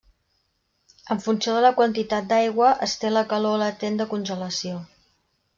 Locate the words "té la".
3.05-3.25